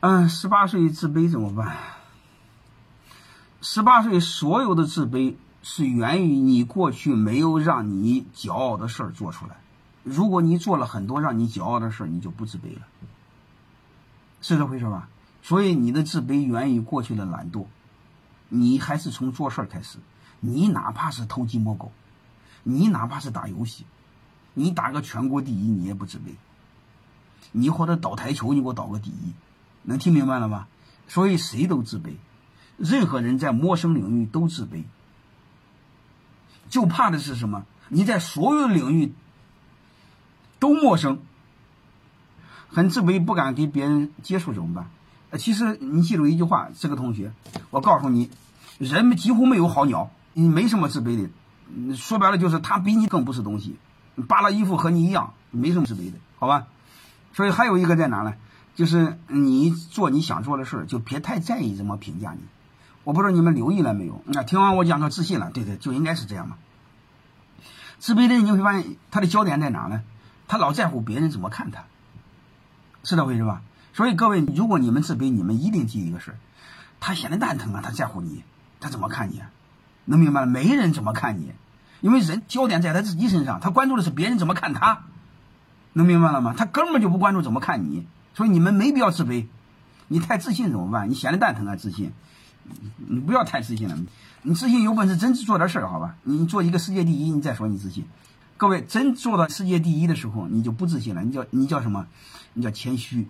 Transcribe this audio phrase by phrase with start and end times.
[0.00, 1.76] 嗯，十八岁自卑怎么办？
[3.60, 9.56] 十八岁所有的自卑是源于你过去没有让你骄傲的事儿做出来。
[10.04, 12.86] 如果你做了很多让你骄傲的事儿，你就不自卑了，
[14.40, 15.08] 是这回事吧？
[15.42, 17.66] 所以你的自卑源于过去的懒惰。
[18.48, 19.98] 你还是从做事儿开始。
[20.38, 21.90] 你哪怕是偷鸡摸狗，
[22.62, 23.84] 你哪怕是打游戏，
[24.54, 26.36] 你打个全国第一，你也不自卑。
[27.50, 29.34] 你或者倒台球，你给我倒个第一，
[29.88, 30.66] 能听明白了吗？
[31.08, 32.16] 所以谁都自卑，
[32.76, 34.84] 任何人在陌生领域都自卑，
[36.68, 37.64] 就怕的是什么？
[37.88, 39.14] 你在所有领域
[40.58, 41.20] 都陌生，
[42.68, 44.90] 很自卑，不敢跟别人接触，怎么办？
[45.38, 47.32] 其实你记住一句话，这个同学，
[47.70, 48.30] 我告诉你，
[48.76, 51.30] 人们几乎没有好鸟，你没什么自卑的。
[51.96, 53.76] 说白了就是他比你更不是东西，
[54.28, 56.66] 扒了衣服和你一样，没什么自卑的，好吧？
[57.32, 58.34] 所以还有一个在哪呢？
[58.78, 62.38] 就是你做你想做的事儿，就别太在意怎么评价你。
[63.02, 64.22] 我不知道你们留意了没有？
[64.24, 66.58] 那听完我讲，他自信了，对对，就应该是这样嘛。
[67.98, 70.02] 自卑的人你会发现他的焦点在哪呢？
[70.46, 71.86] 他老在乎别人怎么看他，
[73.02, 73.62] 是这回事吧？
[73.94, 76.38] 所以各位，如果你们自卑，你们一定记一个事儿：
[77.00, 78.44] 他显得蛋疼啊，他在乎你，
[78.78, 79.42] 他怎么看你？
[80.04, 80.46] 能明白了？
[80.46, 81.50] 没人怎么看你，
[82.00, 85.02] 因为人焦点在他自己身上，他关注的是别人怎么看他。
[85.94, 86.54] 能明白了吗？
[86.56, 89.46] 他根本就不关注怎么看你，所以你们没必要自卑。
[90.08, 91.10] 你太自信怎么办？
[91.10, 91.76] 你闲的蛋疼啊！
[91.76, 92.12] 自信，
[92.96, 93.98] 你不要太自信了。
[94.42, 96.16] 你自信有本事真做点事儿，好吧？
[96.22, 98.06] 你做一个世界第一，你再说你自信。
[98.56, 101.22] 各位，真做到世界第一的时候，你就不自信了。
[101.22, 102.06] 你叫你叫什么？
[102.54, 103.28] 你叫谦虚。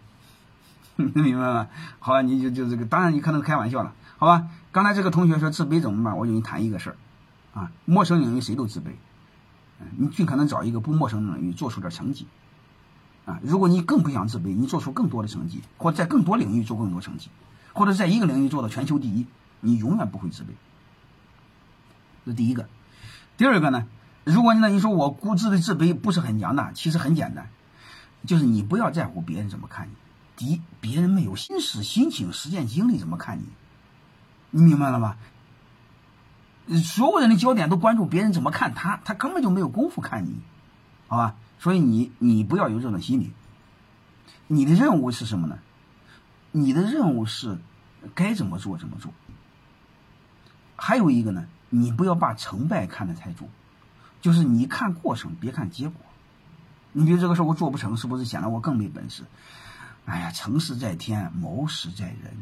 [0.97, 1.69] 能 明白吗？
[1.99, 4.49] 好吧，你就就这个，当然你可能开玩笑了，好吧？
[4.71, 6.17] 刚才这个同学说自卑怎么办？
[6.17, 6.97] 我就跟你谈一个事儿
[7.55, 8.91] 啊，陌生领域谁都自卑，
[9.81, 12.27] 嗯，你尽可能找一个不陌生的领域做出点成绩
[13.29, 13.39] 啊。
[13.43, 17.29] 如果你更不想自卑，你做出更多的成绩，或者在更多领域做更多成绩，
[17.75, 19.27] 或者在一个领域做到全球第一，
[19.61, 20.47] 你永远不会自卑。
[22.25, 22.69] 这第一个，
[23.37, 23.87] 第二个呢？
[24.25, 27.49] 如果那你说我固执的自卑不是很强大，其实很简单，
[28.27, 29.93] 就是你不要在乎别人怎么看你。
[30.37, 33.45] 第一，别人没有心思、心情、实践经历怎么看你？
[34.51, 35.17] 你明白了吗？
[36.85, 40.37] 所有人的焦点都关注别人怎么看他，他根本就没有功夫看你，
[41.07, 41.35] 好吧？
[41.59, 43.33] 所以你你不要有这种心理。
[44.47, 45.59] 你的任务是什么呢？
[46.53, 47.59] 你的任务是
[48.15, 49.13] 该怎么做怎么做。
[50.77, 53.49] 还有一个呢，你不要把成败看得太重，
[54.21, 56.01] 就是你看过程，别看结果。
[56.93, 59.25] 你比如这个事我做不成，是不是显得我更没本事？
[60.07, 62.35] 哎呀，成事在天，谋事在人。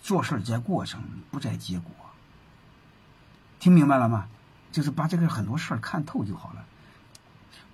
[0.00, 1.90] 做事在过程，不在结果。
[3.58, 4.28] 听明白了吗？
[4.72, 6.64] 就是把这个很多事儿看透就好了。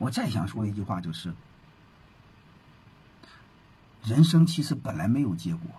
[0.05, 1.33] 我再想说一句话，就是
[4.03, 5.71] 人生其实本来没有结果，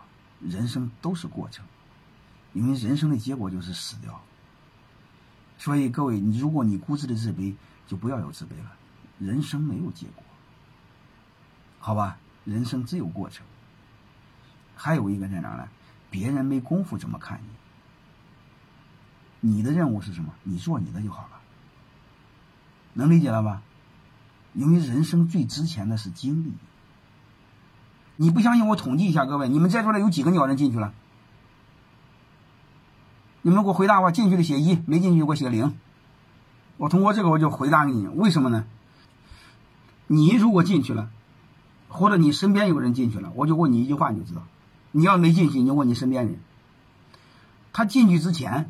[0.42, 1.64] 人生都是过程，
[2.54, 4.20] 因为人生的结果就是死掉。
[5.60, 7.54] 所以各位，如果你固执的自卑，
[7.86, 8.72] 就不要有自卑了。
[9.20, 10.24] 人生没有结果，
[11.78, 12.18] 好吧？
[12.46, 13.46] 人生只有过程，
[14.76, 15.70] 还有一个在哪呢？
[16.10, 17.40] 别人没功夫怎么看
[19.42, 19.52] 你？
[19.58, 20.34] 你的任务是什么？
[20.42, 21.40] 你做你的就好了，
[22.94, 23.62] 能理解了吧？
[24.56, 26.54] 因为人生最值钱的是经历。
[28.16, 30.94] 你不相信我统计一下，各位，你们在座的有几个鸟人进去了？
[33.44, 35.78] 你们给我回答我，进去的写一，没进去给我写零。
[36.78, 38.66] 我通过这个我就回答给你，为什么呢？
[40.08, 41.12] 你如果进去了。
[41.88, 44.44] 或者你身边有人进去了，我就问你一句话，你就知道。
[44.92, 46.40] 你要没进去，你就问你身边人。
[47.72, 48.70] 他进去之前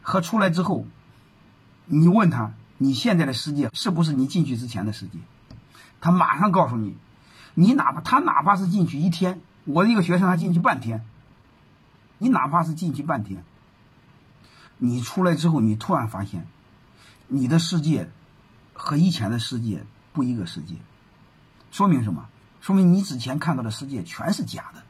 [0.00, 0.86] 和出来之后，
[1.86, 2.52] 你问他
[2.84, 5.18] 你现在的世界是不是你进去之前的世界？
[6.02, 6.94] 他马上告诉你，
[7.54, 11.02] 你哪怕他哪怕是进去一天，我的一个学生他进去半天，
[12.18, 13.42] 你哪怕是进去半天，
[14.76, 16.46] 你出来之后，你突然发现
[17.26, 18.10] 你的世界
[18.74, 20.74] 和以前的世界不一个世界。
[21.70, 22.28] 说明什么？
[22.60, 24.82] 说明你之前看到的世界全是假的。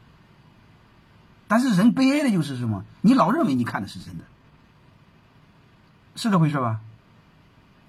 [1.47, 2.85] 但是人悲哀的就是什么？
[3.03, 4.25] 你老认为你看的是真的，
[6.17, 6.81] 是这回事吧？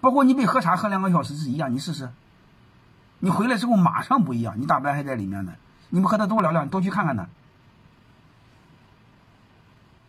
[0.06, 2.12] 包括你被喝茶喝两个小时是一样，你试试。
[3.18, 5.54] 你回来之后马上不一样，你大不了还在里面呢。
[5.90, 7.28] 你不和他多聊聊，多去看看他，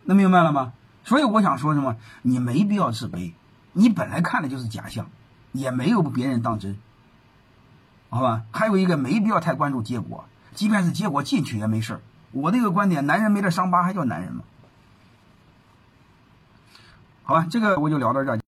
[0.03, 0.73] 能明白了吗？
[1.03, 1.95] 所以我想说什么？
[2.21, 3.33] 你没必要自卑，
[3.73, 5.09] 你本来看的就是假象，
[5.51, 6.77] 也没有别人当真。
[8.11, 11.99] 好吧，还有一个没必要太关注结果，即便是结果进去也没事。
[12.29, 14.43] 我这个观点，男人没点伤疤还叫男人吗？
[17.23, 18.39] 好吧，这个我就聊到这。